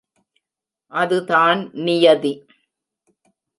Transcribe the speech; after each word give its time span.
அது 0.91 1.17
தான் 1.25 1.59
நியதி. 1.85 2.33